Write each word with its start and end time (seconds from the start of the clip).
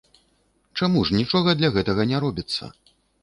Чаму 0.77 1.03
ж 1.09 1.17
нічога 1.19 1.55
для 1.61 1.69
гэтага 1.77 2.07
не 2.13 2.17
робіцца? 2.27 2.73